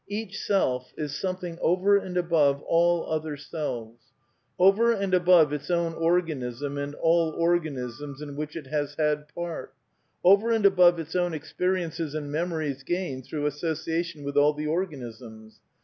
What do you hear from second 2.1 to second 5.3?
above all othep ^ selves; over and